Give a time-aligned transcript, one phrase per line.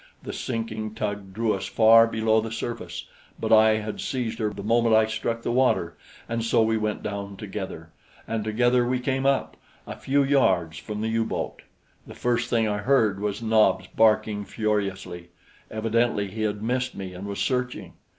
[0.23, 3.05] The sinking tug drew us far below the surface;
[3.39, 5.95] but I had seized her the moment I struck the water,
[6.27, 7.91] and so we went down together,
[8.27, 11.61] and together we came up a few yards from the U boat.
[12.07, 15.29] The first thing I heard was Nobs barking furiously;
[15.69, 17.93] evidently he had missed me and was searching.